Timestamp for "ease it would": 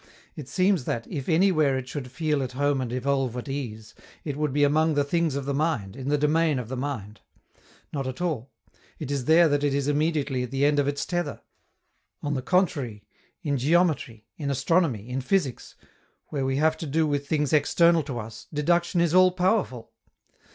3.47-4.51